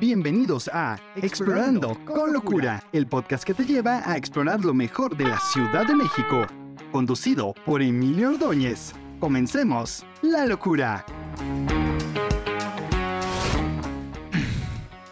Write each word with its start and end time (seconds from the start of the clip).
Bienvenidos 0.00 0.68
a 0.72 0.98
Explorando 1.14 1.96
con 2.04 2.32
Locura, 2.32 2.82
el 2.92 3.06
podcast 3.06 3.44
que 3.44 3.54
te 3.54 3.64
lleva 3.64 4.02
a 4.04 4.16
explorar 4.16 4.64
lo 4.64 4.74
mejor 4.74 5.16
de 5.16 5.24
la 5.24 5.38
Ciudad 5.38 5.86
de 5.86 5.94
México, 5.94 6.46
conducido 6.90 7.54
por 7.64 7.82
Emilio 7.82 8.30
Ordóñez. 8.30 8.92
Comencemos 9.20 10.04
la 10.22 10.46
locura. 10.46 11.04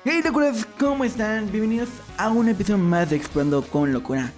Hey 0.04 0.20
locuras, 0.24 0.66
¿cómo 0.78 1.04
están? 1.04 1.50
Bienvenidos 1.52 1.90
a 2.16 2.30
un 2.30 2.48
episodio 2.48 2.78
más 2.78 3.10
de 3.10 3.16
Explorando 3.16 3.62
con 3.62 3.92
Locura. 3.92 4.32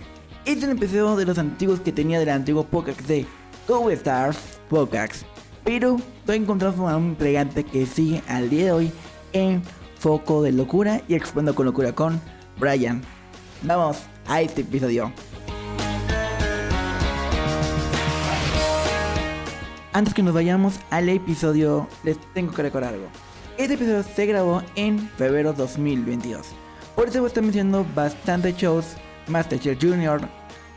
Este 0.44 0.58
es 0.58 0.64
el 0.64 0.76
episodio 0.76 1.16
de 1.16 1.24
los 1.24 1.38
antiguos 1.38 1.80
que 1.80 1.92
tenía 1.92 2.18
del 2.18 2.28
antiguo 2.28 2.64
Pocax 2.64 3.06
de 3.06 3.26
Go 3.66 3.90
Stars 3.90 4.60
Pocax. 4.68 5.24
Pero 5.64 5.96
estoy 6.18 6.36
encontrando 6.36 6.88
a 6.88 6.96
un 6.96 7.10
empleante 7.10 7.64
que 7.64 7.86
sigue 7.86 8.22
al 8.28 8.50
día 8.50 8.64
de 8.66 8.72
hoy 8.72 8.92
en 9.32 9.62
Foco 9.98 10.42
de 10.42 10.52
Locura 10.52 11.02
y 11.08 11.14
Explorando 11.14 11.54
con 11.54 11.66
Locura 11.66 11.92
con 11.92 12.20
Brian. 12.58 13.02
Vamos 13.62 13.98
a 14.26 14.40
este 14.40 14.62
episodio. 14.62 15.12
Antes 19.92 20.14
que 20.14 20.22
nos 20.22 20.34
vayamos 20.34 20.80
al 20.90 21.08
episodio, 21.08 21.86
les 22.02 22.18
tengo 22.32 22.52
que 22.52 22.62
recordar 22.62 22.94
algo. 22.94 23.06
Este 23.58 23.74
episodio 23.74 24.02
se 24.02 24.26
grabó 24.26 24.62
en 24.74 24.98
febrero 25.10 25.52
2022. 25.52 26.46
Por 26.96 27.08
eso 27.08 27.26
están 27.26 27.44
mencionando 27.44 27.86
bastantes 27.94 28.56
shows, 28.56 28.96
Masterchef 29.28 29.78
Junior, 29.80 30.20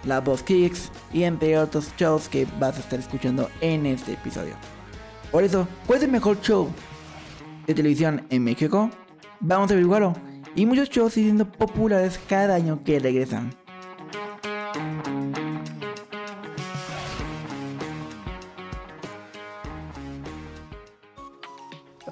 La 0.03 0.19
Voz 0.19 0.43
Kicks 0.43 0.91
y 1.13 1.23
entre 1.23 1.57
otros 1.57 1.93
shows 1.97 2.27
que 2.27 2.45
vas 2.59 2.77
a 2.77 2.81
estar 2.81 2.99
escuchando 2.99 3.49
en 3.61 3.85
este 3.85 4.13
episodio. 4.13 4.55
Por 5.31 5.43
eso, 5.43 5.67
¿cuál 5.87 5.97
es 5.97 6.03
el 6.03 6.11
mejor 6.11 6.39
show 6.41 6.69
de 7.67 7.73
televisión 7.73 8.25
en 8.29 8.43
México? 8.43 8.89
Vamos 9.39 9.69
a 9.69 9.73
averiguarlo. 9.73 10.13
Y 10.55 10.65
muchos 10.65 10.89
shows 10.89 11.13
siendo 11.13 11.45
populares 11.51 12.19
cada 12.29 12.55
año 12.55 12.81
que 12.83 12.99
regresan. 12.99 13.51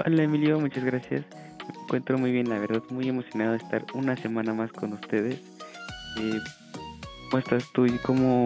Hola 0.06 0.24
Emilio, 0.24 0.60
muchas 0.60 0.84
gracias. 0.84 1.24
Me 1.68 1.84
encuentro 1.84 2.18
muy 2.18 2.32
bien, 2.32 2.50
la 2.50 2.60
verdad, 2.60 2.84
muy 2.90 3.08
emocionado 3.08 3.52
de 3.52 3.58
estar 3.58 3.86
una 3.94 4.18
semana 4.18 4.54
más 4.54 4.72
con 4.74 4.92
ustedes. 4.92 5.40
Eh, 6.20 6.40
¿Cómo 7.30 7.40
estás 7.40 7.72
tú 7.74 7.86
y 7.86 7.98
cómo 8.00 8.44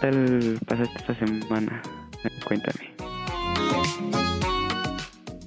tal 0.00 0.58
pasaste 0.66 0.96
esta 0.96 1.14
semana? 1.14 1.82
Cuéntame. 2.46 2.85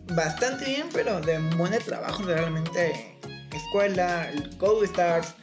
Bastante 0.09 0.65
bien, 0.65 0.89
pero 0.91 1.21
de 1.21 1.38
buen 1.55 1.77
trabajo 1.79 2.23
realmente. 2.23 3.15
Escuela, 3.52 4.29
el 4.29 4.57
Code 4.57 4.85
Stars. 4.85 5.35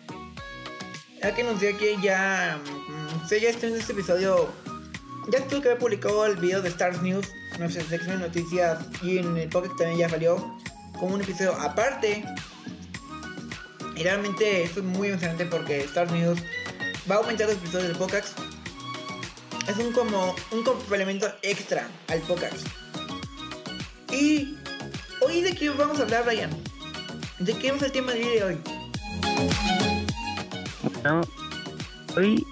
Ya 1.23 1.35
que 1.35 1.45
nos 1.45 1.61
dio 1.61 1.77
que 1.79 1.97
ya. 2.03 2.59
mm, 2.89 3.29
sé, 3.29 3.41
ya 3.41 3.51
estoy 3.51 3.71
en 3.71 3.77
este 3.77 3.93
episodio. 3.93 4.49
Ya 5.31 5.41
tuve 5.47 5.63
que 5.63 5.69
haber 5.69 5.79
publicado 5.79 6.27
el 6.27 6.37
video 6.37 6.63
de 6.63 6.69
Stars 6.69 7.03
News, 7.03 7.29
nuestra 7.59 7.83
sección 7.85 8.19
de 8.21 8.29
noticias, 8.29 8.79
y 9.03 9.19
en 9.19 9.37
el 9.37 9.49
Pocket 9.49 9.71
también 9.77 9.99
ya 9.99 10.09
salió 10.09 10.37
como 10.99 11.15
un 11.15 11.21
episodio 11.21 11.55
aparte. 11.61 12.25
Y 13.95 14.03
realmente 14.03 14.65
esto 14.65 14.81
es 14.81 14.87
muy 14.87 15.09
emocionante 15.09 15.47
porque 15.47 15.81
Stars 15.85 16.11
News 16.13 16.41
va 17.11 17.17
a 17.17 17.19
aumentar 17.19 17.47
los 17.47 17.57
episodios 17.57 17.89
del 17.89 17.97
Pocax. 17.97 18.35
Es 19.69 19.77
un 19.79 19.93
como 19.93 20.35
un 20.51 20.63
complemento 20.63 21.27
extra 21.43 21.89
al 22.09 22.21
Pocax. 22.21 22.65
Y 24.17 24.57
hoy 25.21 25.43
de 25.43 25.55
qué 25.55 25.69
vamos 25.69 25.99
a 26.01 26.05
hablar, 26.05 26.25
Brian. 26.25 26.49
¿De 27.39 27.53
qué 27.53 27.69
es 27.69 27.83
el 27.83 27.93
tema 27.93 28.13
del 28.13 28.23
de 28.23 28.45
hoy? 28.45 28.59
Bueno, 30.83 31.21
hoy 32.17 32.47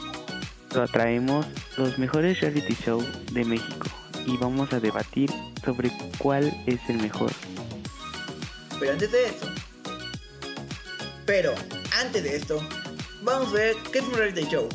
lo 0.74 0.86
traemos 0.88 1.46
los 1.78 1.98
mejores 1.98 2.38
reality 2.42 2.76
shows 2.84 3.06
de 3.32 3.46
México 3.46 3.86
y 4.26 4.36
vamos 4.36 4.74
a 4.74 4.80
debatir 4.80 5.30
sobre 5.64 5.90
cuál 6.18 6.54
es 6.66 6.80
el 6.88 6.98
mejor. 6.98 7.32
Pero 8.78 8.92
antes 8.92 9.10
de 9.10 9.24
esto. 9.24 9.46
Pero 11.24 11.54
antes 11.98 12.22
de 12.24 12.36
esto, 12.36 12.62
vamos 13.22 13.48
a 13.48 13.52
ver 13.52 13.76
qué 13.90 14.00
es 14.00 14.04
un 14.04 14.14
reality 14.14 14.46
show. 14.50 14.68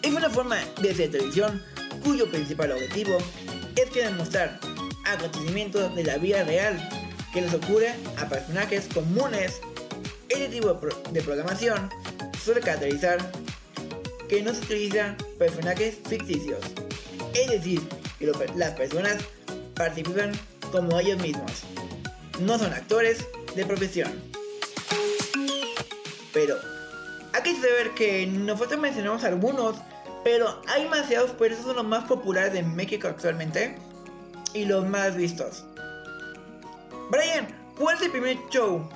Es 0.00 0.10
una 0.10 0.30
forma 0.30 0.56
de 0.80 0.90
hacer 0.90 1.10
televisión 1.10 1.62
cuyo 2.02 2.30
principal 2.30 2.72
objetivo 2.72 3.18
es 3.76 3.90
que 3.90 4.02
demostrar 4.04 4.58
acontecimientos 5.06 5.94
de 5.94 6.04
la 6.04 6.16
vida 6.18 6.44
real 6.44 6.88
que 7.32 7.42
les 7.42 7.52
ocurre 7.54 7.94
a 8.18 8.28
personajes 8.28 8.86
comunes. 8.92 9.60
Este 10.28 10.48
tipo 10.48 10.68
de, 10.68 10.74
pro- 10.74 11.02
de 11.10 11.22
programación 11.22 11.90
suele 12.42 12.60
caracterizar 12.60 13.18
que 14.28 14.42
no 14.42 14.52
se 14.54 14.60
utilizan 14.60 15.16
personajes 15.38 15.96
ficticios. 16.08 16.60
Es 17.34 17.50
decir, 17.50 17.80
que 18.18 18.32
las 18.56 18.72
personas 18.72 19.16
participan 19.74 20.32
como 20.72 20.98
ellos 20.98 21.20
mismos. 21.20 21.50
No 22.40 22.58
son 22.58 22.72
actores 22.72 23.24
de 23.54 23.64
profesión. 23.66 24.12
Pero, 26.32 26.56
hay 27.32 27.42
que 27.42 27.54
saber 27.54 27.90
que 27.94 28.26
nosotros 28.26 28.80
mencionamos 28.80 29.22
algunos, 29.24 29.76
pero 30.24 30.60
hay 30.68 30.84
demasiados, 30.84 31.32
pero 31.38 31.54
esos 31.54 31.66
son 31.66 31.76
los 31.76 31.84
más 31.86 32.04
populares 32.04 32.52
de 32.52 32.62
México 32.62 33.06
actualmente 33.08 33.76
y 34.54 34.64
los 34.64 34.86
más 34.88 35.14
vistos. 35.16 35.64
Brian, 37.10 37.46
¿cuál 37.78 37.96
es 37.96 38.02
el 38.02 38.10
primer 38.10 38.38
show? 38.50 38.88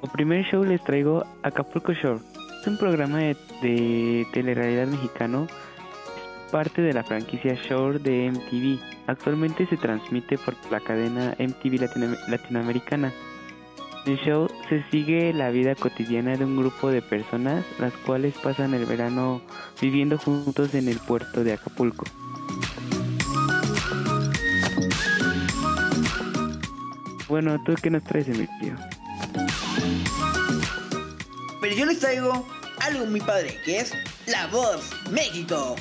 Como 0.00 0.12
primer 0.12 0.44
show 0.44 0.62
les 0.64 0.82
traigo 0.84 1.24
Acapulco 1.42 1.92
Shore. 1.92 2.20
Es 2.60 2.66
un 2.66 2.76
programa 2.78 3.18
de, 3.18 3.36
de 3.62 4.26
telerrealidad 4.32 4.86
mexicano. 4.86 5.46
Es 5.46 6.52
parte 6.52 6.82
de 6.82 6.92
la 6.92 7.04
franquicia 7.04 7.54
Shore 7.54 7.98
de 7.98 8.30
MTV. 8.32 8.78
Actualmente 9.08 9.66
se 9.66 9.76
transmite 9.76 10.36
por 10.38 10.54
la 10.70 10.80
cadena 10.80 11.34
MTV 11.38 11.80
Latino- 11.80 12.16
Latinoamericana. 12.28 13.12
El 14.06 14.18
show 14.18 14.48
se 14.68 14.84
sigue 14.92 15.32
la 15.32 15.50
vida 15.50 15.74
cotidiana 15.74 16.36
de 16.36 16.44
un 16.44 16.56
grupo 16.56 16.90
de 16.90 17.02
personas 17.02 17.64
las 17.80 17.92
cuales 17.92 18.34
pasan 18.40 18.72
el 18.72 18.86
verano 18.86 19.42
viviendo 19.80 20.16
juntos 20.16 20.74
en 20.74 20.88
el 20.88 21.00
puerto 21.00 21.42
de 21.42 21.54
Acapulco. 21.54 22.04
Bueno, 27.28 27.60
¿tú 27.64 27.74
qué 27.82 27.90
nos 27.90 28.04
traes, 28.04 28.28
Emilio? 28.28 28.76
Pero 31.60 31.74
yo 31.74 31.84
les 31.84 31.98
traigo 31.98 32.46
algo 32.78 33.06
muy 33.06 33.20
padre, 33.20 33.58
que 33.64 33.80
es 33.80 33.92
La 34.26 34.46
Voz 34.46 34.88
México. 35.10 35.74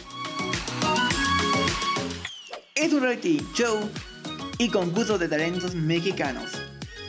Es 2.74 2.92
un 2.92 3.02
reality 3.02 3.46
show 3.53 3.88
y 4.57 4.69
concurso 4.69 5.19
de 5.19 5.28
talentos 5.28 5.75
mexicanos, 5.75 6.53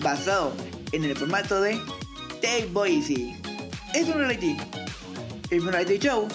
basado 0.00 0.53
en 0.92 1.04
el 1.04 1.16
formato 1.16 1.60
de 1.60 1.80
Take 2.41 2.69
Boise. 2.72 3.36
Es 3.94 4.08
un 4.08 4.14
reality, 4.14 4.56
un 5.52 5.72
reality 5.72 5.98
show 5.98 6.28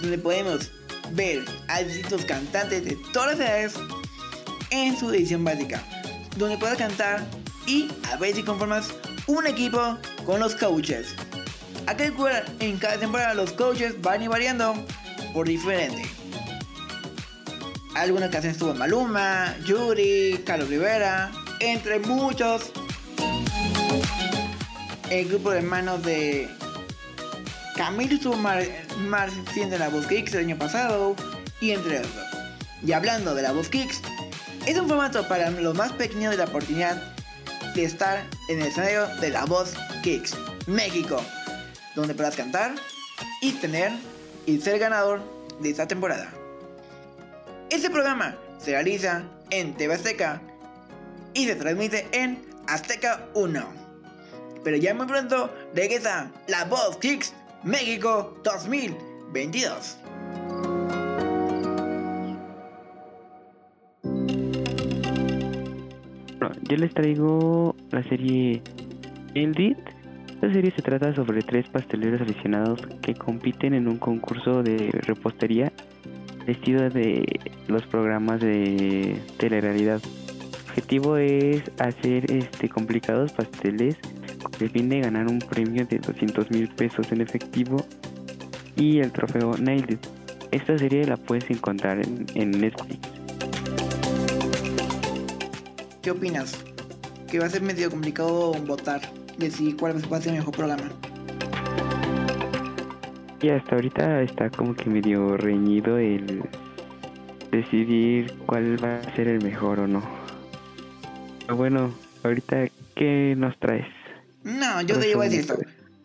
donde 0.00 0.18
podemos 0.18 0.70
ver 1.12 1.44
a 1.68 1.82
distintos 1.82 2.24
cantantes 2.24 2.84
de 2.84 2.96
todas 3.12 3.38
las 3.38 3.48
edades 3.48 3.74
en 4.70 4.96
su 4.98 5.10
edición 5.10 5.44
básica, 5.44 5.82
donde 6.36 6.58
puedes 6.58 6.78
cantar 6.78 7.24
y 7.66 7.88
a 8.10 8.16
ver 8.16 8.34
si 8.34 8.42
conformas 8.42 8.94
un 9.26 9.46
equipo 9.46 9.98
con 10.26 10.40
los 10.40 10.54
coaches. 10.54 11.14
Acá 11.86 12.10
en 12.60 12.78
cada 12.78 12.98
temporada 12.98 13.34
los 13.34 13.52
coaches 13.52 14.00
van 14.00 14.22
y 14.22 14.28
variando 14.28 14.74
por 15.32 15.46
diferente. 15.46 16.02
Algunas 17.94 18.30
canciones 18.30 18.56
estuvo 18.56 18.74
Maluma, 18.74 19.54
Yuri, 19.64 20.42
Carlos 20.44 20.68
Rivera, 20.68 21.30
entre 21.60 22.00
muchos. 22.00 22.72
El 25.10 25.28
grupo 25.28 25.50
de 25.50 25.58
hermanos 25.58 26.02
de 26.02 26.48
Camilo 27.76 28.14
estuvo 28.14 28.36
más, 28.36 28.64
en 29.54 29.78
la 29.78 29.88
Voz 29.88 30.06
Kicks 30.06 30.32
el 30.34 30.46
año 30.46 30.58
pasado 30.58 31.14
y 31.60 31.72
entre 31.72 31.98
otros. 31.98 32.24
Y 32.84 32.92
hablando 32.92 33.34
de 33.34 33.42
la 33.42 33.52
Voz 33.52 33.68
Kicks, 33.68 34.00
es 34.66 34.78
un 34.78 34.88
formato 34.88 35.28
para 35.28 35.50
los 35.50 35.76
más 35.76 35.92
pequeños 35.92 36.30
de 36.30 36.38
la 36.38 36.44
oportunidad 36.44 37.14
de 37.74 37.84
estar 37.84 38.24
en 38.48 38.62
el 38.62 38.68
escenario 38.68 39.06
de 39.20 39.30
la 39.30 39.44
Voz 39.44 39.74
Kicks, 40.02 40.34
México, 40.66 41.22
donde 41.94 42.14
podrás 42.14 42.36
cantar 42.36 42.74
y 43.42 43.52
tener 43.52 43.92
y 44.46 44.58
ser 44.58 44.78
ganador 44.78 45.20
de 45.60 45.70
esta 45.70 45.86
temporada. 45.86 46.32
Este 47.68 47.90
programa 47.90 48.36
se 48.58 48.70
realiza 48.70 49.22
en 49.50 49.74
TV 49.74 49.94
Azteca 49.94 50.40
y 51.34 51.46
se 51.46 51.56
transmite 51.56 52.08
en 52.12 52.42
Azteca 52.66 53.26
1 53.34 53.83
pero 54.64 54.76
ya 54.78 54.94
muy 54.94 55.06
pronto 55.06 55.50
regresa 55.74 56.30
La 56.48 56.64
Voz 56.64 56.96
Kicks 56.96 57.34
México 57.62 58.34
2022. 58.42 59.98
Yo 66.68 66.76
les 66.78 66.94
traigo 66.94 67.76
la 67.90 68.02
serie 68.04 68.62
Build 69.34 69.78
Esta 70.34 70.52
serie 70.52 70.72
se 70.74 70.82
trata 70.82 71.14
sobre 71.14 71.42
tres 71.42 71.68
pasteleros 71.68 72.22
aficionados 72.22 72.80
que 73.02 73.14
compiten 73.14 73.74
en 73.74 73.86
un 73.86 73.98
concurso 73.98 74.62
de 74.62 74.90
repostería 75.02 75.70
vestido 76.46 76.88
de 76.90 77.40
los 77.68 77.82
programas 77.86 78.40
de 78.40 79.20
telerrealidad 79.38 80.00
objetivo 80.68 81.16
es 81.16 81.62
hacer 81.78 82.30
este 82.30 82.68
complicados 82.68 83.32
pasteles 83.32 83.96
el 84.60 84.70
fin 84.70 84.88
de 84.88 85.00
ganar 85.00 85.26
un 85.26 85.38
premio 85.38 85.86
de 85.86 85.98
200 85.98 86.50
mil 86.50 86.68
pesos 86.68 87.10
en 87.12 87.20
efectivo 87.20 87.84
y 88.76 88.98
el 88.98 89.12
trofeo 89.12 89.56
Nailed 89.56 89.98
Esta 90.50 90.78
serie 90.78 91.06
la 91.06 91.16
puedes 91.16 91.48
encontrar 91.50 91.98
en, 92.04 92.26
en 92.34 92.50
Netflix. 92.52 92.98
¿Qué 96.02 96.10
opinas? 96.10 96.64
Que 97.30 97.38
va 97.38 97.46
a 97.46 97.48
ser 97.48 97.62
medio 97.62 97.90
complicado 97.90 98.52
votar, 98.66 99.00
decidir 99.38 99.76
cuál 99.76 99.94
va 100.12 100.18
a 100.18 100.20
ser 100.20 100.32
el 100.32 100.38
mejor 100.38 100.54
programa. 100.54 100.90
Y 103.40 103.48
hasta 103.48 103.74
ahorita 103.74 104.22
está 104.22 104.50
como 104.50 104.74
que 104.74 104.88
medio 104.88 105.36
reñido 105.36 105.98
el 105.98 106.42
decidir 107.50 108.32
cuál 108.46 108.82
va 108.82 108.98
a 108.98 109.14
ser 109.14 109.28
el 109.28 109.42
mejor 109.42 109.80
o 109.80 109.86
no. 109.86 110.02
Pero 111.40 111.56
bueno, 111.56 111.90
ahorita, 112.22 112.68
¿qué 112.94 113.34
nos 113.36 113.56
traes? 113.58 113.86
No, 114.44 114.82
yo 114.82 114.98
te 114.98 115.10
iba 115.10 115.22
a 115.22 115.24
decir 115.24 115.40
esto. 115.40 115.58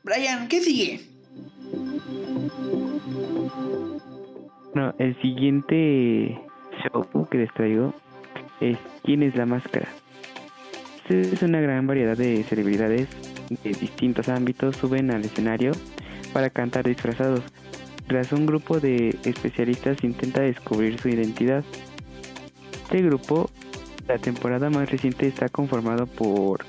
Brian, 0.04 0.48
¿qué 0.48 0.62
sigue? 0.62 1.02
No, 4.74 4.94
el 4.98 5.20
siguiente 5.22 6.40
show 6.82 7.28
que 7.30 7.38
les 7.38 7.54
traigo 7.54 7.94
es 8.62 8.78
¿Quién 9.04 9.24
es 9.24 9.36
la 9.36 9.46
máscara? 9.46 9.88
Es 11.10 11.42
una 11.42 11.60
gran 11.60 11.88
variedad 11.88 12.16
de 12.16 12.44
celebridades 12.44 13.08
de 13.50 13.72
distintos 13.72 14.30
ámbitos 14.30 14.76
suben 14.76 15.10
al 15.10 15.26
escenario 15.26 15.72
para 16.34 16.50
cantar 16.50 16.88
disfrazados. 16.88 17.42
Tras 18.08 18.32
un 18.32 18.46
grupo 18.46 18.80
de 18.80 19.18
especialistas 19.24 20.04
intenta 20.04 20.42
descubrir 20.42 21.00
su 21.00 21.10
identidad. 21.10 21.64
Este 22.84 23.02
grupo, 23.02 23.50
la 24.08 24.18
temporada 24.18 24.70
más 24.70 24.90
reciente, 24.90 25.28
está 25.28 25.50
conformado 25.50 26.06
por 26.06 26.64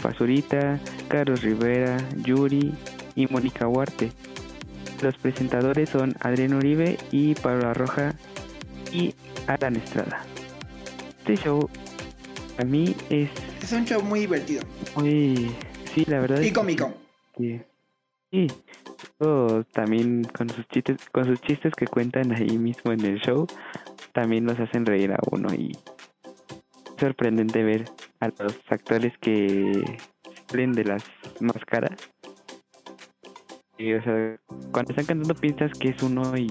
Pazurita, 0.00 0.78
Carlos 1.08 1.42
Rivera, 1.42 1.96
Yuri 2.24 2.72
y 3.14 3.26
Mónica 3.26 3.66
Huarte. 3.68 4.12
Los 5.02 5.16
presentadores 5.16 5.88
son 5.88 6.14
Adrián 6.20 6.54
Uribe 6.54 6.96
y 7.10 7.34
Pablo 7.34 7.74
Roja 7.74 8.14
y 8.92 9.14
Alan 9.46 9.76
Estrada. 9.76 10.24
Este 11.18 11.36
show 11.36 11.68
a 12.58 12.64
mí 12.64 12.94
es... 13.10 13.30
Es 13.62 13.72
un 13.72 13.84
show 13.84 14.02
muy 14.02 14.20
divertido. 14.20 14.62
Muy... 14.96 15.50
Sí, 15.94 16.04
la 16.06 16.20
verdad. 16.20 16.40
Y 16.40 16.52
cómico. 16.52 16.92
Sí. 17.36 17.60
Sí. 18.30 18.46
también 19.72 20.24
con 20.24 20.48
sus 20.48 20.66
chistes, 20.68 20.96
con 21.10 21.26
sus 21.26 21.40
chistes 21.42 21.74
que 21.74 21.86
cuentan 21.86 22.32
ahí 22.32 22.56
mismo 22.56 22.92
en 22.92 23.04
el 23.04 23.20
show, 23.20 23.46
también 24.12 24.44
nos 24.44 24.58
hacen 24.58 24.86
reír 24.86 25.12
a 25.12 25.18
uno 25.30 25.52
y 25.52 25.76
sorprendente 26.98 27.62
ver 27.62 27.84
a 28.22 28.28
los 28.42 28.56
actores 28.68 29.12
que 29.20 29.98
salen 30.48 30.72
de 30.72 30.84
las 30.84 31.02
máscaras. 31.40 31.98
Y, 33.78 33.94
o 33.94 34.02
sea, 34.02 34.36
cuando 34.70 34.92
están 34.92 35.06
cantando 35.06 35.34
piensas 35.34 35.72
que 35.78 35.88
es 35.88 36.02
uno 36.02 36.36
y 36.36 36.46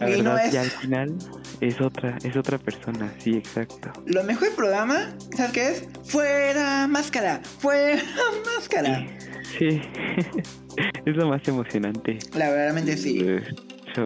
la 0.00 0.10
Y 0.10 0.22
no 0.22 0.34
verdad 0.34 0.46
es. 0.46 0.52
ya 0.52 0.60
al 0.60 0.70
final 0.70 1.16
es 1.60 1.80
otra, 1.80 2.18
es 2.22 2.36
otra 2.36 2.58
persona, 2.58 3.12
sí, 3.18 3.32
exacto. 3.36 3.90
Lo 4.06 4.22
mejor 4.24 4.48
del 4.48 4.56
programa, 4.56 5.14
¿sabes 5.34 5.52
qué 5.52 5.68
es? 5.68 5.88
Fuera 6.04 6.86
máscara, 6.86 7.40
fuera 7.60 8.02
máscara. 8.56 9.06
Sí, 9.58 9.80
es 11.06 11.16
lo 11.16 11.28
más 11.28 11.46
emocionante. 11.48 12.18
La 12.34 12.48
verdaderamente 12.48 12.96
sí. 12.96 13.24
show, 13.94 14.04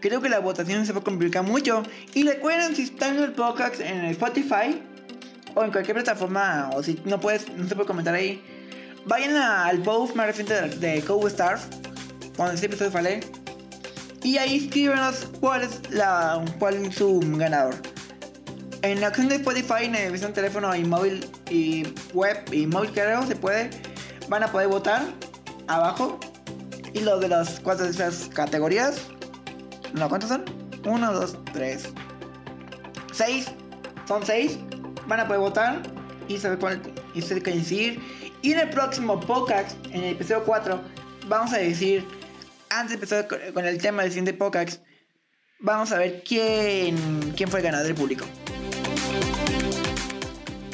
Creo 0.00 0.22
que 0.22 0.30
la 0.30 0.38
votación 0.38 0.86
se 0.86 0.92
va 0.92 1.00
a 1.00 1.04
complicar 1.04 1.42
mucho. 1.44 1.82
Y 2.14 2.26
recuerden, 2.26 2.74
si 2.74 2.82
están 2.82 3.16
en 3.16 3.24
el 3.24 3.32
podcast 3.32 3.80
en 3.80 4.04
el 4.04 4.10
Spotify 4.12 4.82
o 5.54 5.62
en 5.62 5.70
cualquier 5.70 5.96
plataforma, 5.96 6.70
o 6.74 6.82
si 6.82 7.00
no 7.04 7.20
puedes, 7.20 7.48
no 7.54 7.68
se 7.68 7.74
puede 7.74 7.86
comentar 7.86 8.14
ahí, 8.14 8.42
vayan 9.04 9.36
al 9.36 9.82
post 9.82 10.14
más 10.14 10.36
de, 10.36 11.02
Cow 11.06 11.26
Stars, 11.26 11.62
cuando 12.36 12.54
este 12.54 12.66
episodio 12.66 12.92
sale, 12.92 13.20
y 14.22 14.38
ahí 14.38 14.64
escríbanos 14.64 15.26
cuál 15.40 15.62
es, 15.62 15.90
la, 15.90 16.42
cuál 16.58 16.76
es 16.76 16.94
su 16.94 17.20
ganador. 17.36 17.74
En 18.82 19.00
la 19.00 19.08
opción 19.08 19.28
de 19.28 19.36
Spotify, 19.36 19.84
en 19.84 19.92
versión 19.92 20.32
teléfono 20.32 20.74
y 20.74 20.84
móvil 20.84 21.28
y 21.50 21.82
web 22.14 22.38
y 22.52 22.66
móvil 22.66 22.90
creo 22.92 23.26
se 23.26 23.36
puede, 23.36 23.68
van 24.28 24.42
a 24.42 24.50
poder 24.50 24.68
votar 24.68 25.02
abajo. 25.66 26.18
Y 26.94 27.00
lo 27.00 27.18
de 27.20 27.28
las 27.28 27.60
cuatro 27.60 27.84
de 27.84 27.90
esas 27.90 28.28
categorías 28.28 29.02
no, 29.94 30.08
¿cuántos 30.08 30.28
son? 30.30 30.44
Uno, 30.84 31.12
dos, 31.12 31.36
tres. 31.52 31.88
Seis. 33.12 33.46
Son 34.06 34.24
seis. 34.24 34.58
Van 35.06 35.20
a 35.20 35.26
poder 35.26 35.40
votar 35.40 35.82
y 36.28 36.38
saber 36.38 36.58
cuál 36.58 36.80
y 37.14 37.22
saber 37.22 37.42
qué 37.42 37.52
decidir. 37.52 38.00
Y 38.42 38.52
en 38.52 38.60
el 38.60 38.70
próximo 38.70 39.20
podcast, 39.20 39.76
en 39.86 40.02
el 40.04 40.12
episodio 40.14 40.44
4, 40.44 40.80
vamos 41.26 41.52
a 41.52 41.58
decir, 41.58 42.06
antes 42.70 42.90
de 42.90 42.94
empezar 42.94 43.28
con- 43.28 43.64
el 43.66 43.78
tema 43.78 44.02
del 44.02 44.10
siguiente 44.12 44.32
podcast, 44.32 44.82
vamos 45.58 45.92
a 45.92 45.98
ver 45.98 46.22
quién, 46.26 46.96
quién 47.36 47.50
fue 47.50 47.60
el 47.60 47.64
ganador 47.64 47.86
del 47.86 47.96
público. 47.96 48.24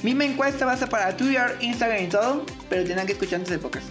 Misma 0.03 0.25
encuesta 0.27 0.65
va 0.65 0.73
a 0.73 0.77
ser 0.77 0.89
para 0.89 1.17
Twitter, 1.17 1.57
Instagram 1.61 2.05
y 2.05 2.07
todo, 2.09 2.47
pero 2.69 2.85
tendrán 2.85 3.07
que 3.07 3.15
escuchar 3.15 3.37
antes 3.37 3.51
del 3.51 3.61
podcast. 3.61 3.87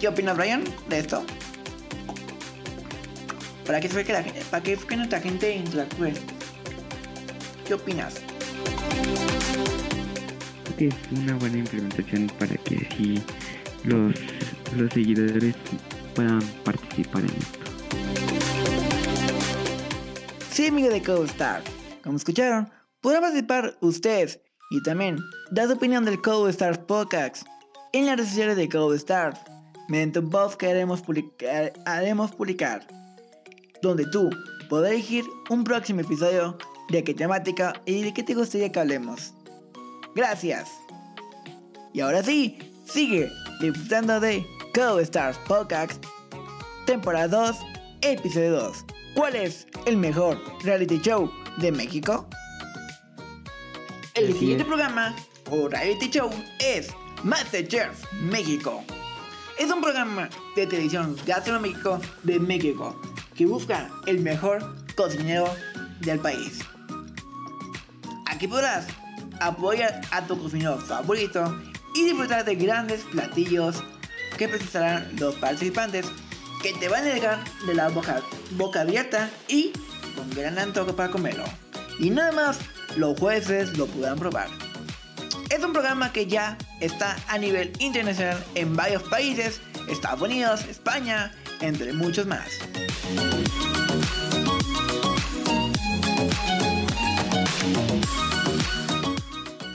¿Qué 0.00 0.08
opina 0.08 0.32
Brian 0.32 0.64
de 0.88 0.98
esto? 1.00 1.24
¿Para 3.66 3.80
qué 3.80 3.88
fue 3.88 4.04
que, 4.04 4.12
la, 4.12 4.22
gente- 4.22 4.42
para 4.50 4.62
qué 4.62 4.76
fue 4.76 4.86
que 4.88 4.96
nuestra 4.96 5.20
gente 5.20 5.54
interactúe? 5.56 6.12
¿Qué 7.66 7.74
opinas? 7.74 8.14
Que 10.76 10.88
es 10.88 10.94
una 11.12 11.34
buena 11.36 11.58
implementación 11.58 12.26
para 12.38 12.56
que 12.56 12.86
así 12.90 13.22
los, 13.84 14.12
los 14.76 14.92
seguidores 14.92 15.54
puedan 16.14 16.40
participar 16.64 17.22
en 17.22 17.30
esto. 17.30 17.58
Sí, 20.50 20.66
amigo 20.66 20.88
de 20.88 21.02
CodeStar. 21.02 21.62
Como 22.02 22.16
escucharon, 22.16 22.68
podrán 23.00 23.22
participar 23.22 23.76
ustedes 23.80 24.40
y 24.70 24.82
también 24.82 25.16
dar 25.52 25.68
su 25.68 25.74
opinión 25.74 26.04
del 26.04 26.20
CodeStar 26.20 26.84
Podcast 26.86 27.46
en 27.92 28.06
las 28.06 28.16
redes 28.16 28.30
sociales 28.30 28.56
de 28.56 28.68
CodeStar 28.68 29.38
mediante 29.88 30.18
un 30.18 30.30
post 30.30 30.56
que 30.56 30.66
haremos 30.68 31.00
publicar, 31.02 31.72
haremos 31.86 32.32
publicar 32.32 32.86
donde 33.88 34.06
tú 34.06 34.30
podrás 34.68 34.92
elegir 34.92 35.24
un 35.50 35.64
próximo 35.64 36.00
episodio 36.00 36.56
de 36.88 37.04
qué 37.04 37.14
temática 37.14 37.80
y 37.86 38.02
de 38.02 38.14
qué 38.14 38.22
te 38.22 38.34
gustaría 38.34 38.72
que 38.72 38.80
hablemos. 38.80 39.34
Gracias. 40.14 40.70
Y 41.92 42.00
ahora 42.00 42.22
sí, 42.22 42.58
sigue 42.86 43.30
disfrutando 43.60 44.20
de 44.20 44.44
CodeStar 44.74 45.34
Podcast 45.46 46.04
temporada 46.86 47.28
2, 47.28 47.56
episodio 48.02 48.52
2. 48.52 48.84
¿Cuál 49.14 49.36
es 49.36 49.66
el 49.86 49.96
mejor 49.96 50.40
reality 50.62 51.00
show 51.00 51.30
de 51.58 51.70
México? 51.70 52.26
El 54.14 54.32
siguiente 54.34 54.64
programa 54.64 55.14
o 55.50 55.68
reality 55.68 56.08
show 56.10 56.30
es 56.58 56.88
Masterchef 57.22 58.12
México. 58.12 58.82
Es 59.58 59.70
un 59.70 59.80
programa 59.80 60.28
de 60.56 60.66
televisión 60.66 61.16
gastronómico 61.26 62.00
de 62.24 62.40
México 62.40 63.00
que 63.34 63.46
busca 63.46 63.90
el 64.06 64.20
mejor 64.20 64.76
cocinero 64.94 65.48
del 66.00 66.20
país. 66.20 66.60
Aquí 68.26 68.48
podrás 68.48 68.86
apoyar 69.40 70.00
a 70.10 70.26
tu 70.26 70.40
cocinero 70.40 70.78
favorito 70.78 71.60
y 71.94 72.04
disfrutar 72.04 72.44
de 72.44 72.54
grandes 72.56 73.02
platillos 73.04 73.82
que 74.36 74.48
presentarán 74.48 75.08
los 75.18 75.34
participantes 75.36 76.06
que 76.62 76.72
te 76.72 76.88
van 76.88 77.04
a 77.04 77.08
dejar 77.08 77.44
de 77.66 77.74
la 77.74 77.88
boca, 77.88 78.80
abierta 78.80 79.30
y 79.48 79.72
con 80.16 80.30
gran 80.30 80.58
antojo 80.58 80.96
para 80.96 81.10
comerlo. 81.10 81.44
Y 81.98 82.10
nada 82.10 82.32
más, 82.32 82.58
los 82.96 83.18
jueces 83.18 83.76
lo 83.76 83.86
podrán 83.86 84.18
probar. 84.18 84.48
Es 85.54 85.62
un 85.62 85.72
programa 85.72 86.12
que 86.12 86.26
ya 86.26 86.58
está 86.80 87.16
a 87.28 87.38
nivel 87.38 87.70
internacional 87.78 88.44
en 88.56 88.74
varios 88.74 89.04
países, 89.04 89.60
Estados 89.88 90.20
Unidos, 90.20 90.64
España, 90.64 91.32
entre 91.60 91.92
muchos 91.92 92.26
más. 92.26 92.48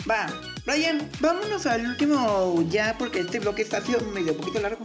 Va, 0.10 0.28
Brian, 0.66 1.10
vámonos 1.22 1.66
al 1.66 1.86
último 1.86 2.62
ya 2.70 2.98
porque 3.00 3.22
este 3.22 3.40
bloque 3.40 3.62
está 3.62 3.80
sido 3.80 4.02
medio 4.02 4.36
poquito 4.36 4.60
largo. 4.60 4.84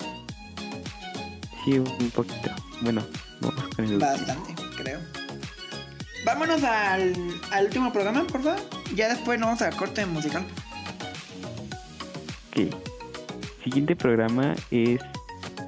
Sí, 1.64 1.76
un 1.76 2.10
poquito. 2.12 2.50
Bueno, 2.82 3.04
vamos 3.40 3.64
con 3.74 3.84
el 3.84 3.94
último. 3.94 4.12
Bastante, 4.12 4.54
creo. 4.76 5.00
vámonos 6.24 6.62
al, 6.62 7.14
al 7.50 7.64
último 7.64 7.92
programa, 7.92 8.24
por 8.28 8.44
favor. 8.44 8.60
Ya 8.94 9.08
después 9.08 9.40
nos 9.40 9.58
vamos 9.58 9.62
a 9.62 9.76
corte 9.76 10.06
musical. 10.06 10.46
Ok. 12.54 12.72
Siguiente 13.64 13.96
programa 13.96 14.54
es 14.70 15.00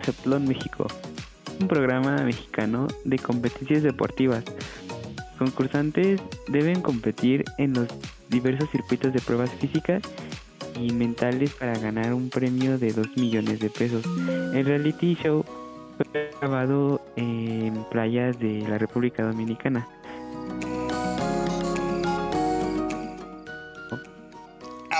Zatlón 0.04 0.46
México. 0.46 0.86
Un 1.60 1.66
programa 1.66 2.18
mexicano 2.18 2.86
de 3.04 3.18
competencias 3.18 3.82
deportivas. 3.82 4.44
Concursantes 5.36 6.20
deben 6.46 6.80
competir 6.82 7.44
en 7.58 7.72
los 7.72 7.88
diversos 8.28 8.70
circuitos 8.70 9.12
de 9.12 9.20
pruebas 9.20 9.50
físicas 9.50 10.02
y 10.80 10.92
mentales 10.92 11.50
para 11.54 11.76
ganar 11.76 12.14
un 12.14 12.30
premio 12.30 12.78
de 12.78 12.92
2 12.92 13.16
millones 13.16 13.58
de 13.58 13.70
pesos. 13.70 14.04
El 14.54 14.64
reality 14.64 15.16
show 15.16 15.44
fue 15.96 16.30
grabado 16.40 17.00
en 17.16 17.84
playas 17.90 18.38
de 18.38 18.60
la 18.68 18.78
República 18.78 19.24
Dominicana. 19.24 19.88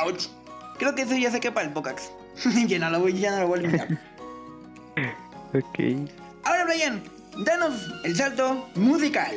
Ouch. 0.04 0.35
Creo 0.78 0.94
que 0.94 1.02
eso 1.02 1.16
ya 1.16 1.30
se 1.30 1.40
quepa 1.40 1.62
el 1.62 1.70
Pocax. 1.70 2.12
ya 2.66 2.78
no 2.78 2.90
lo 2.90 3.00
voy, 3.00 3.14
ya 3.14 3.30
no 3.32 3.40
lo 3.40 3.48
voy 3.48 3.58
a 3.58 3.62
eliminar. 3.62 3.88
Ok. 5.54 6.10
Ahora, 6.44 6.64
Brian, 6.64 7.02
danos 7.44 7.88
el 8.04 8.16
salto 8.16 8.68
musical. 8.74 9.34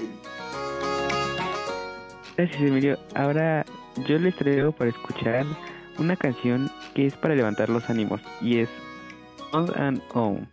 Gracias 2.35 2.61
Emilio. 2.61 2.97
Ahora 3.15 3.65
yo 4.07 4.17
les 4.17 4.35
traigo 4.35 4.71
para 4.71 4.89
escuchar 4.89 5.45
una 5.97 6.15
canción 6.15 6.71
que 6.93 7.05
es 7.05 7.15
para 7.15 7.35
levantar 7.35 7.69
los 7.69 7.89
ánimos 7.89 8.21
y 8.41 8.59
es 8.59 8.69
On 9.51 9.69
and 9.79 10.01
On 10.13 10.49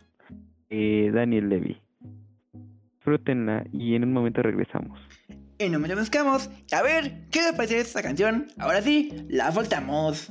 de 0.68 1.10
Daniel 1.12 1.48
Levy. 1.48 1.80
Disfrútenla 2.96 3.64
y 3.72 3.94
en 3.94 4.04
un 4.04 4.12
momento 4.12 4.42
regresamos. 4.42 4.98
Y 5.58 5.68
no 5.68 5.78
me 5.78 5.88
lo 5.88 5.96
buscamos. 5.96 6.50
A 6.72 6.82
ver, 6.82 7.28
¿qué 7.30 7.40
les 7.42 7.52
parece 7.52 7.78
esta 7.78 8.02
canción? 8.02 8.48
Ahora 8.58 8.82
sí, 8.82 9.24
la 9.28 9.52
soltamos. 9.52 10.30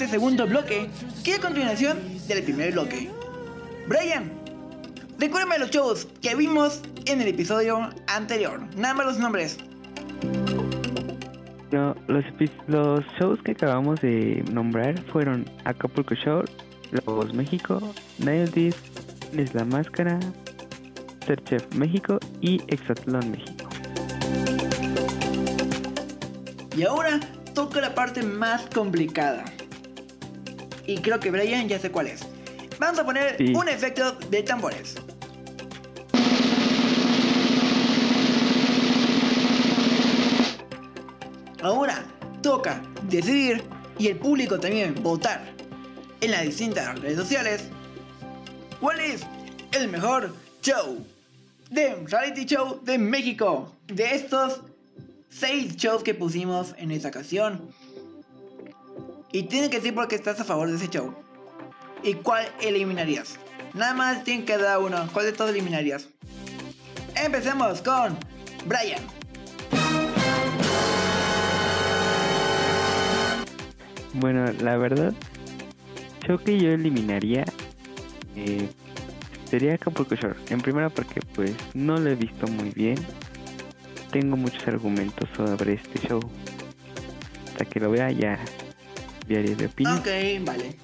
este 0.00 0.12
segundo 0.16 0.46
bloque, 0.46 0.88
que 1.22 1.34
a 1.34 1.40
continuación 1.40 1.98
del 2.26 2.42
primer 2.42 2.72
bloque. 2.72 3.10
Brian, 3.86 4.32
recuérdame 5.18 5.58
los 5.58 5.70
shows 5.70 6.08
que 6.22 6.34
vimos 6.34 6.80
en 7.04 7.20
el 7.20 7.28
episodio 7.28 7.90
anterior. 8.06 8.62
Nada 8.78 8.94
más 8.94 9.04
los 9.06 9.18
nombres. 9.18 9.58
No, 11.70 11.94
los, 12.08 12.24
epi- 12.24 12.50
los 12.66 13.04
shows 13.18 13.38
que 13.42 13.52
acabamos 13.52 14.00
de 14.00 14.42
nombrar 14.50 14.98
fueron 15.12 15.44
Acapulco 15.66 16.14
Shore, 16.14 16.50
La 16.92 17.02
Voz 17.04 17.34
México, 17.34 17.78
Nail 18.18 18.50
Disc, 18.52 18.78
Es 19.36 19.54
la 19.54 19.66
Máscara, 19.66 20.18
Ser 21.26 21.44
Chef 21.44 21.62
México 21.74 22.18
y 22.40 22.62
Exatlón 22.68 23.32
México. 23.32 23.68
Y 26.74 26.84
ahora 26.84 27.20
toca 27.54 27.82
la 27.82 27.94
parte 27.94 28.22
más 28.22 28.62
complicada. 28.74 29.44
Y 30.90 30.98
creo 30.98 31.20
que 31.20 31.30
Brian 31.30 31.68
ya 31.68 31.78
sé 31.78 31.92
cuál 31.92 32.08
es. 32.08 32.22
Vamos 32.80 32.98
a 32.98 33.04
poner 33.04 33.36
Sí. 33.38 33.52
un 33.54 33.68
efecto 33.68 34.10
de 34.28 34.42
tambores. 34.42 34.96
Ahora 41.62 42.04
toca 42.42 42.82
decidir 43.08 43.62
y 43.98 44.08
el 44.08 44.16
público 44.16 44.58
también 44.58 44.94
votar 45.02 45.42
en 46.20 46.30
las 46.30 46.42
distintas 46.44 46.98
redes 46.98 47.16
sociales 47.16 47.64
cuál 48.80 49.00
es 49.00 49.22
el 49.72 49.88
mejor 49.88 50.34
show 50.62 51.04
de 51.70 51.94
reality 52.06 52.46
show 52.46 52.80
de 52.82 52.98
México. 52.98 53.72
De 53.86 54.14
estos 54.14 54.60
seis 55.28 55.76
shows 55.76 56.02
que 56.02 56.14
pusimos 56.14 56.74
en 56.78 56.90
esta 56.90 57.08
ocasión. 57.08 57.60
Y 59.32 59.44
tienen 59.44 59.70
que 59.70 59.76
decir 59.76 59.94
por 59.94 60.08
qué 60.08 60.16
estás 60.16 60.40
a 60.40 60.44
favor 60.44 60.68
de 60.68 60.76
ese 60.76 60.88
show. 60.88 61.14
¿Y 62.02 62.14
cuál 62.14 62.48
eliminarías? 62.60 63.38
Nada 63.74 63.94
más 63.94 64.24
tienen 64.24 64.44
que 64.44 64.58
dar 64.58 64.78
uno. 64.78 65.08
¿Cuál 65.12 65.26
de 65.26 65.32
todos 65.32 65.50
eliminarías? 65.50 66.08
Empecemos 67.14 67.80
con 67.82 68.18
Brian. 68.66 69.02
Bueno, 74.14 74.50
la 74.60 74.76
verdad, 74.76 75.14
show 76.26 76.38
que 76.38 76.58
yo 76.58 76.70
eliminaría 76.70 77.44
eh, 78.34 78.68
sería 79.44 79.74
Acapulco 79.74 80.16
Shore. 80.16 80.36
En 80.48 80.60
primera 80.60 80.90
porque 80.90 81.20
pues 81.34 81.54
no 81.74 81.98
lo 81.98 82.10
he 82.10 82.16
visto 82.16 82.48
muy 82.48 82.70
bien. 82.70 82.96
Tengo 84.10 84.36
muchos 84.36 84.66
argumentos 84.66 85.28
sobre 85.36 85.74
este 85.74 86.08
show. 86.08 86.20
Hasta 87.46 87.64
que 87.64 87.78
lo 87.78 87.92
vea 87.92 88.10
ya 88.10 88.38
diario 89.30 89.56
de 89.56 89.66
opinión. 89.66 89.98
Ok, 89.98 90.08
vale. 90.44 90.76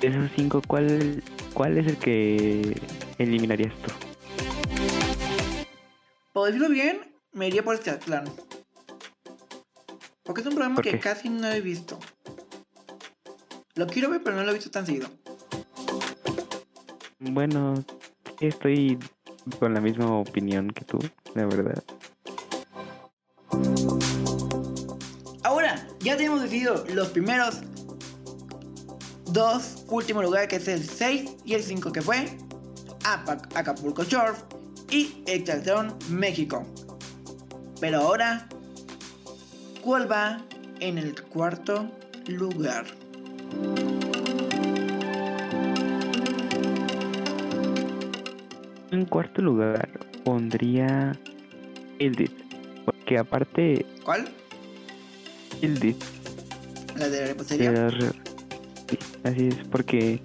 De 0.00 0.08
esos 0.08 0.30
cinco, 0.34 0.62
¿cuál, 0.66 1.22
¿cuál 1.52 1.76
es 1.76 1.86
el 1.86 1.96
que 1.98 2.80
eliminarías 3.18 3.74
tú? 3.82 3.92
Por 6.32 6.46
decirlo 6.46 6.70
bien, 6.70 7.14
me 7.32 7.48
iría 7.48 7.62
por 7.62 7.74
este 7.74 7.92
plan. 7.92 8.24
Porque 10.22 10.40
es 10.40 10.46
un 10.46 10.54
programa 10.54 10.76
¿Por 10.76 10.84
que 10.84 10.98
casi 10.98 11.28
no 11.28 11.46
he 11.48 11.60
visto. 11.60 11.98
Lo 13.74 13.86
quiero 13.86 14.08
ver, 14.08 14.22
pero 14.22 14.36
no 14.36 14.42
lo 14.42 14.50
he 14.50 14.54
visto 14.54 14.70
tan 14.70 14.86
seguido. 14.86 15.08
Bueno, 17.18 17.74
estoy 18.40 18.98
con 19.58 19.74
la 19.74 19.80
misma 19.80 20.10
opinión 20.10 20.70
que 20.70 20.84
tú, 20.84 20.98
la 21.34 21.44
verdad. 21.46 21.84
Ya 26.12 26.18
tenemos 26.18 26.42
decidido 26.42 26.84
los 26.92 27.08
primeros 27.08 27.60
dos 29.30 29.82
últimos 29.88 30.22
lugares, 30.22 30.46
que 30.48 30.56
es 30.56 30.68
el 30.68 30.84
6 30.86 31.36
y 31.46 31.54
el 31.54 31.62
5, 31.62 31.90
que 31.90 32.02
fue 32.02 32.36
Apac- 33.02 33.48
Acapulco 33.56 34.04
Shore 34.04 34.34
y 34.90 35.22
Exaltaron 35.24 35.96
México. 36.10 36.66
Pero 37.80 38.00
ahora, 38.02 38.46
¿cuál 39.82 40.10
va 40.10 40.42
en 40.80 40.98
el 40.98 41.18
cuarto 41.22 41.90
lugar? 42.26 42.84
En 48.90 49.06
cuarto 49.06 49.40
lugar 49.40 49.88
pondría 50.24 51.12
Ildit, 51.98 52.32
porque 52.84 53.18
aparte 53.18 53.86
¿Cuál? 54.04 54.28
Ildit 55.62 55.96
¿La 56.98 57.08
de 57.08 57.20
la 57.22 57.26
repostería? 57.28 57.72
las 57.72 57.94
re- 57.98 58.12
sí, 58.90 58.98
así 59.24 59.48
es, 59.48 59.56
porque 59.70 60.20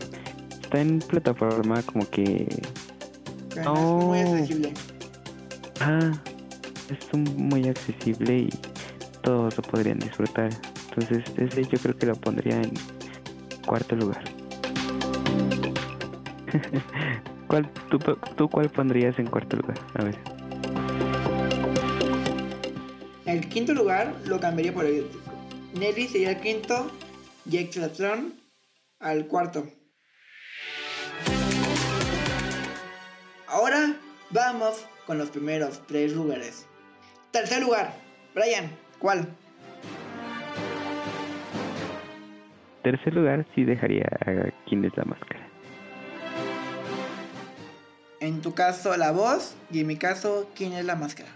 está 0.62 0.82
en 0.82 1.00
plataforma 1.00 1.82
como 1.84 2.10
que 2.10 2.48
Que 3.53 3.62
no 3.62 4.13
es 4.15 4.27
muy 4.27 4.39
accesible. 4.39 4.74
ah, 5.79 6.12
es 6.89 7.17
muy 7.38 7.67
accesible 7.70 8.39
y 8.39 8.50
todos 9.24 9.56
lo 9.58 9.63
podrían 9.63 10.00
disfrutar. 10.00 10.50
Entonces 10.89 11.24
ese 11.38 11.63
yo 11.65 11.77
creo 11.79 11.98
que 11.98 12.06
lo 12.08 12.15
pondría 12.15 12.62
en 12.62 12.72
cuarto 13.65 13.96
lugar. 13.96 14.24
¿Cuál, 17.48 17.70
tú, 17.89 18.00
¿Tú 18.36 18.50
cuál 18.50 18.70
pondrías 18.70 19.17
en 19.20 19.27
cuarto 19.27 19.58
lugar? 19.58 19.77
A 19.96 20.03
ver. 20.03 20.17
El 23.38 23.50
quinto 23.50 23.72
lugar 23.75 24.15
lo 24.25 24.39
cambiaría 24.39 24.74
por 24.74 24.84
el 24.84 25.08
Nelly 25.75 26.08
sería 26.08 26.32
el 26.32 26.39
quinto 26.39 26.89
y 27.46 27.58
Exaltaron 27.58 28.34
al 29.00 29.27
cuarto. 29.27 29.67
Ahora 33.46 33.96
vamos 34.32 34.84
con 35.06 35.20
los 35.20 35.29
primeros 35.29 35.86
tres 35.86 36.13
lugares. 36.13 36.65
Tercer 37.29 37.62
lugar, 37.62 37.94
Brian, 38.34 38.72
¿cuál? 38.98 39.27
tercer 42.82 43.13
lugar 43.13 43.46
sí 43.53 43.65
dejaría 43.65 44.08
a 44.22 44.51
quién 44.67 44.84
es 44.84 44.98
la 44.98 45.06
máscara. 45.06 45.48
En 48.20 48.41
tu 48.41 48.56
caso, 48.56 48.98
la 48.98 49.12
voz. 49.12 49.56
Y 49.70 49.82
en 49.82 49.88
mi 49.88 49.98
caso, 49.98 50.50
quién 50.56 50.74
es 50.74 50.86
la 50.86 50.96
máscara. 50.96 51.29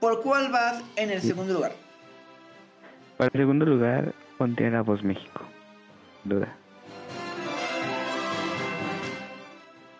¿Por 0.00 0.22
cuál 0.22 0.50
vas 0.52 0.82
en 0.96 1.10
el 1.10 1.20
segundo 1.20 1.54
lugar? 1.54 1.72
Para 3.16 3.30
el 3.32 3.40
segundo 3.40 3.64
lugar 3.66 4.14
pondría 4.36 4.70
la 4.70 4.82
voz 4.82 5.02
México. 5.02 5.42
Duda. 6.24 6.56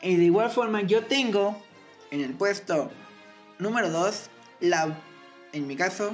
Y 0.00 0.16
de 0.16 0.24
igual 0.24 0.50
forma, 0.50 0.82
yo 0.82 1.04
tengo 1.04 1.60
en 2.12 2.20
el 2.20 2.32
puesto 2.34 2.90
número 3.58 3.90
2, 3.90 4.30
la, 4.60 4.96
en 5.52 5.66
mi 5.66 5.74
caso, 5.74 6.12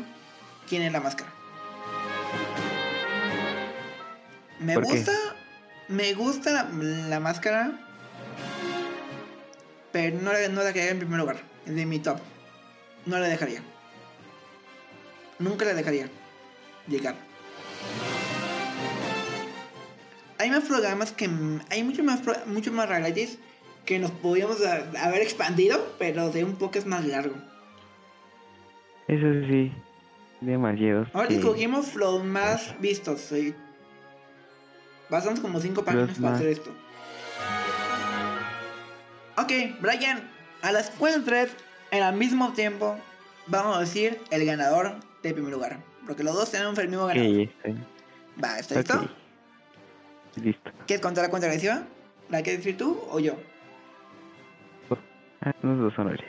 quién 0.67 0.81
es 0.83 0.93
la 0.93 1.01
máscara. 1.01 1.31
Me 4.61 4.77
gusta, 4.77 5.13
me 5.89 6.15
gusta 6.15 6.53
la, 6.53 6.63
la 7.09 7.21
máscara, 7.21 7.73
pero 9.93 10.19
no 10.21 10.33
la, 10.33 10.49
no 10.49 10.63
la 10.63 10.73
quedaría 10.73 10.93
en 10.93 10.99
primer 11.01 11.21
lugar, 11.21 11.37
de 11.67 11.85
mi 11.85 11.99
top. 11.99 12.19
No 13.05 13.19
la 13.19 13.29
dejaría. 13.29 13.61
Nunca 15.39 15.65
la 15.65 15.75
dejaría 15.75 16.09
llegar. 16.89 17.15
Hay 20.39 20.51
más 20.51 20.65
programas 20.65 21.13
que. 21.13 21.29
Hay 21.71 21.83
muchos 21.85 22.05
más, 22.05 22.21
muchos 22.47 22.73
más 22.73 22.89
realities 22.89 23.39
que 23.85 23.99
nos 23.99 24.11
podríamos 24.11 24.65
a- 24.65 24.85
haber 25.05 25.23
expandido, 25.23 25.95
pero 25.99 26.31
de 26.31 26.45
un 26.45 26.57
poco 26.57 26.79
es 26.79 26.87
más 26.87 27.05
largo. 27.05 27.35
Eso 29.09 29.27
sí, 29.49 29.73
demasiados. 30.41 31.09
Ahora 31.13 31.29
que- 31.29 31.37
escogimos 31.37 31.95
los 31.95 32.25
más 32.25 32.75
vistos. 32.81 33.21
¿sí? 33.21 33.55
Bastamos 35.11 35.41
como 35.41 35.61
5 35.61 35.85
páginas 35.85 36.09
Los 36.09 36.19
para 36.19 36.31
más- 36.31 36.41
hacer 36.41 36.51
esto. 36.53 36.71
Ok, 39.37 39.53
Brian, 39.81 40.31
a 40.63 40.73
las 40.73 40.91
4 40.99 41.23
3, 41.25 41.51
en 41.91 42.03
al 42.03 42.17
mismo 42.17 42.53
tiempo, 42.55 42.97
vamos 43.47 43.77
a 43.77 43.81
decir 43.81 44.21
el 44.31 44.45
ganador 44.47 44.95
de 45.29 45.35
primer 45.35 45.53
lugar. 45.53 45.79
Porque 46.07 46.23
los 46.23 46.35
dos 46.35 46.51
tenemos 46.51 46.79
el 46.79 46.89
mismo 46.89 47.07
ganador. 47.07 47.41
está 47.41 47.69
bien. 47.69 47.87
Va, 48.43 48.59
¿está 48.59 48.75
listo? 48.77 49.01
Ok. 49.01 49.11
Listo. 50.43 50.71
¿Quieres 50.87 51.03
contar 51.03 51.25
la 51.25 51.31
cuenta 51.31 51.47
regresiva? 51.47 51.83
¿La 52.29 52.43
quieres 52.43 52.65
decir 52.65 52.77
tú 52.77 53.01
o 53.11 53.21
yo? 53.21 53.37
Haz 55.41 55.55
los 55.63 55.99
honores. 55.99 56.25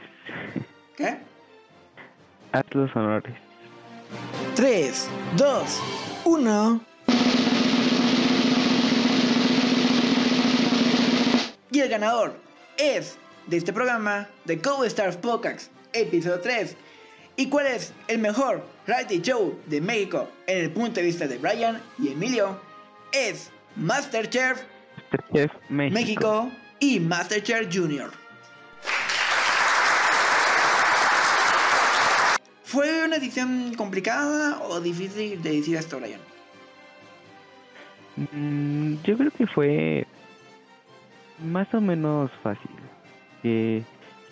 ¿Qué? 0.98 1.18
Haz 2.52 2.66
los 2.72 2.94
honores. 2.96 3.34
3, 4.56 5.10
2, 5.38 5.82
1. 6.26 6.82
Y 11.72 11.80
el 11.80 11.90
ganador 11.90 12.36
es 12.78 13.18
de 13.48 13.58
este 13.58 13.74
programa 13.74 14.28
de 14.46 14.58
Go 14.58 14.84
Stars 14.86 15.18
Podcast, 15.18 15.72
episodio 15.94 16.40
3. 16.40 16.76
¿Y 17.38 17.48
cuál 17.50 17.68
es 17.68 17.94
el 18.08 18.20
mejor 18.20 18.64
reality 18.88 19.22
show 19.22 19.60
de 19.66 19.82
México 19.82 20.30
en 20.48 20.64
el 20.64 20.72
punto 20.72 21.02
de 21.02 21.06
vista 21.06 21.28
de 21.28 21.38
Brian 21.38 21.82
y 22.00 22.10
Emilio? 22.10 22.60
Es 23.12 23.52
Masterchef 23.76 24.62
Masterchef 25.12 25.52
México. 25.70 25.94
México 25.94 26.52
y 26.80 27.00
Masterchef 27.02 27.68
Junior. 27.74 28.12
¿Fue 32.64 33.06
una 33.06 33.16
decisión 33.16 33.74
complicada 33.76 34.62
o 34.64 34.80
difícil 34.80 35.42
de 35.42 35.52
decir 35.58 35.76
esto, 35.78 36.00
Brian? 36.00 36.20
Mm, 38.16 38.96
yo 39.04 39.18
creo 39.18 39.32
que 39.32 39.48
fue 39.48 40.08
más 41.40 41.74
o 41.74 41.82
menos 41.82 42.32
fácil. 42.42 42.72
Que 43.42 43.84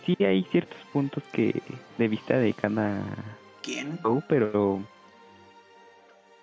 sí 0.06 0.16
hay 0.24 0.44
ciertos 0.52 0.78
puntos 0.92 1.24
que 1.32 1.62
de 1.98 2.08
vista 2.08 2.38
de 2.38 2.54
cada 2.54 3.02
¿Quién? 3.62 4.00
show, 4.02 4.22
pero 4.28 4.82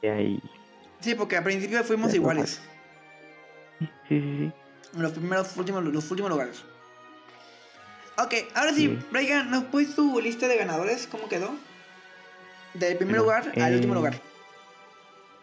hay 0.03 0.41
Sí, 1.01 1.15
porque 1.15 1.37
al 1.37 1.45
principio 1.45 1.83
fuimos 1.85 2.15
iguales. 2.15 2.61
sí, 3.79 3.89
sí, 4.09 4.21
sí. 4.21 4.53
Los 4.99 5.13
primeros 5.13 5.57
últimos, 5.57 5.85
los 5.85 6.11
últimos 6.11 6.31
lugares. 6.31 6.65
Ok, 8.19 8.35
ahora 8.55 8.73
sí, 8.75 8.87
Sí. 8.87 8.99
Brian, 9.11 9.51
¿nos 9.51 9.65
puedes 9.65 9.95
tu 9.95 10.21
lista 10.21 10.47
de 10.49 10.57
ganadores? 10.57 11.07
¿Cómo 11.07 11.29
quedó? 11.29 11.55
Del 12.75 12.97
primer 12.99 13.17
Bueno, 13.23 13.23
lugar 13.41 13.53
al 13.59 13.73
eh, 13.73 13.77
último 13.77 13.95
lugar. 13.95 14.15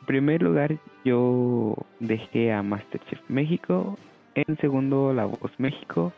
En 0.01 0.05
primer 0.05 0.41
lugar, 0.41 0.75
yo 1.03 1.75
dejé 1.99 2.53
a 2.53 2.61
Masterchef 2.61 3.19
México. 3.29 3.97
En 4.35 4.57
segundo, 4.59 5.13
La 5.13 5.25
Voz 5.25 5.51
México. 5.57 6.13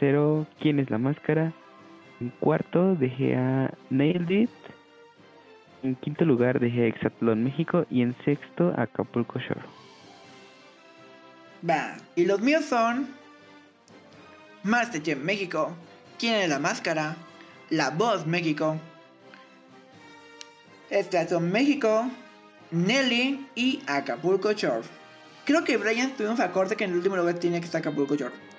Tercero, 0.00 0.46
¿Quién 0.58 0.78
es 0.78 0.88
la 0.88 0.96
máscara? 0.96 1.52
En 2.22 2.30
cuarto, 2.40 2.94
dejé 2.94 3.36
a 3.36 3.70
Nailed 3.90 4.30
It. 4.30 4.50
En 5.82 5.94
quinto 5.94 6.24
lugar, 6.24 6.58
dejé 6.58 6.84
a 6.84 6.86
Exatlón 6.86 7.44
México. 7.44 7.84
Y 7.90 8.00
en 8.00 8.16
sexto, 8.24 8.72
Acapulco 8.78 9.38
Shore. 9.38 9.60
Va, 11.68 11.98
y 12.16 12.24
los 12.24 12.40
míos 12.40 12.64
son 12.64 13.10
Masterchef 14.62 15.18
México, 15.22 15.70
¿Quién 16.18 16.36
es 16.36 16.48
la 16.48 16.58
máscara? 16.58 17.16
La 17.68 17.90
Voz 17.90 18.26
México, 18.26 18.78
Estación 20.88 21.52
México, 21.52 22.10
Nelly 22.70 23.46
y 23.54 23.82
Acapulco 23.86 24.52
Shore. 24.52 24.86
Creo 25.44 25.62
que 25.62 25.76
Brian 25.76 26.12
tuvimos 26.16 26.40
acorde 26.40 26.74
que 26.74 26.84
en 26.84 26.92
el 26.92 26.96
último 26.96 27.16
lugar 27.16 27.34
tenía 27.34 27.60
que 27.60 27.66
estar 27.66 27.80
Acapulco 27.80 28.14
Shore. 28.14 28.49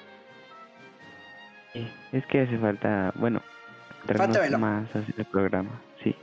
Es 1.74 2.26
que 2.28 2.42
hace 2.42 2.58
falta, 2.58 3.14
bueno, 3.16 3.42
Falta 4.06 4.58
más 4.58 4.90
hacia 4.90 5.14
el 5.16 5.26
programa. 5.26 5.80
Sí. 6.04 6.16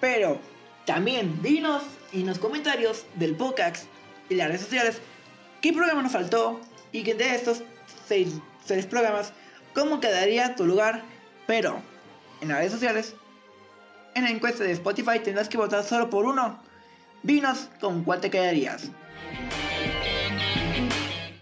Pero 0.00 0.38
también 0.84 1.42
dinos 1.42 1.82
en 2.12 2.26
los 2.26 2.38
comentarios 2.38 3.06
del 3.14 3.34
podcast 3.34 3.86
y 4.28 4.34
las 4.36 4.48
redes 4.48 4.62
sociales 4.62 5.02
qué 5.60 5.72
programa 5.72 6.02
nos 6.02 6.12
faltó 6.12 6.60
y 6.92 7.02
que 7.02 7.14
de 7.14 7.34
estos 7.34 7.62
seis, 8.06 8.40
seis 8.64 8.86
programas, 8.86 9.32
cómo 9.74 10.00
quedaría 10.00 10.54
tu 10.54 10.64
lugar. 10.64 11.02
Pero 11.46 11.80
en 12.40 12.48
las 12.48 12.58
redes 12.58 12.72
sociales, 12.72 13.14
en 14.14 14.24
la 14.24 14.30
encuesta 14.30 14.64
de 14.64 14.72
Spotify 14.72 15.18
tendrás 15.22 15.48
que 15.48 15.58
votar 15.58 15.82
solo 15.82 16.08
por 16.08 16.24
uno. 16.24 16.60
Dinos 17.22 17.68
con 17.80 18.04
cuál 18.04 18.20
te 18.20 18.30
quedarías. 18.30 18.90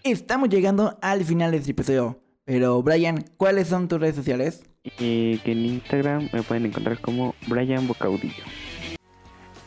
Estamos 0.05 0.49
llegando 0.49 0.99
al 1.01 1.25
final 1.25 1.49
de 1.49 1.57
este 1.57 1.71
episodio. 1.71 2.21
Pero 2.43 2.83
Brian, 2.83 3.25
¿cuáles 3.37 3.69
son 3.69 3.87
tus 3.87 3.99
redes 3.99 4.15
sociales? 4.15 4.61
Y 4.83 5.39
que 5.39 5.51
en 5.51 5.65
Instagram 5.65 6.29
me 6.31 6.43
pueden 6.43 6.67
encontrar 6.67 7.01
como 7.01 7.33
Brian 7.47 7.87
Bocaudillo. 7.87 8.43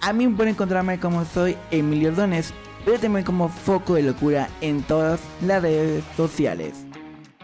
A 0.00 0.12
mí 0.12 0.28
me 0.28 0.36
pueden 0.36 0.54
encontrarme 0.54 1.00
como 1.00 1.24
soy 1.24 1.56
Emilio 1.72 2.10
Ordones, 2.10 2.54
pero 2.84 3.00
también 3.00 3.24
como 3.24 3.48
Foco 3.48 3.94
de 3.94 4.04
Locura 4.04 4.48
en 4.60 4.80
todas 4.84 5.18
las 5.44 5.60
redes 5.60 6.04
sociales. 6.16 6.86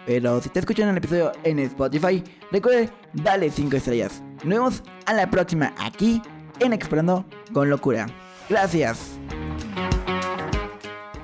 Pero 0.07 0.41
si 0.41 0.49
te 0.51 0.61
escuchan 0.61 0.89
el 0.89 0.97
episodio 0.97 1.33
en 1.43 1.59
Spotify, 1.59 2.23
recuerde 2.53 2.91
darle 3.13 3.51
5 3.51 3.77
estrellas. 3.77 4.23
Nos 4.45 4.55
vemos 4.55 4.83
a 5.07 5.15
la 5.15 5.29
próxima 5.29 5.75
aquí 5.79 6.23
en 6.61 6.73
Explorando 6.73 7.25
con 7.53 7.69
Locura. 7.69 8.07
Gracias. 8.49 9.19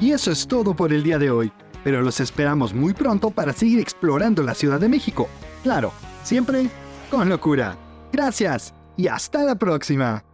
Y 0.00 0.12
eso 0.12 0.32
es 0.32 0.48
todo 0.48 0.74
por 0.74 0.94
el 0.94 1.02
día 1.02 1.18
de 1.18 1.30
hoy, 1.30 1.52
pero 1.84 2.02
los 2.02 2.20
esperamos 2.20 2.74
muy 2.74 2.94
pronto 2.94 3.30
para 3.30 3.52
seguir 3.52 3.80
explorando 3.80 4.42
la 4.42 4.54
Ciudad 4.54 4.80
de 4.80 4.88
México. 4.88 5.28
Claro, 5.62 5.92
siempre 6.22 6.68
con 7.10 7.28
locura. 7.28 7.76
Gracias 8.12 8.74
y 8.96 9.08
hasta 9.08 9.42
la 9.42 9.54
próxima. 9.54 10.24